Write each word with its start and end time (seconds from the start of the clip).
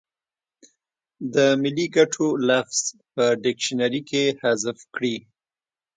د 1.33 1.35
ملي 1.61 1.87
ګټو 1.95 2.27
لفظ 2.49 2.79
په 3.13 3.23
ډکشنري 3.43 4.01
کې 4.09 4.23
حذف 4.41 4.79
کړي. 4.95 5.15